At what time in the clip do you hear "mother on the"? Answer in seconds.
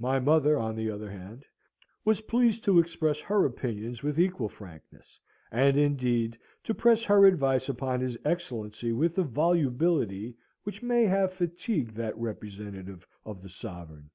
0.18-0.90